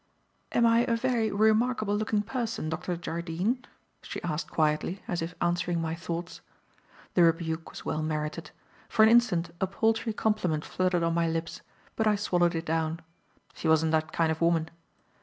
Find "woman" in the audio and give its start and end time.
14.41-14.71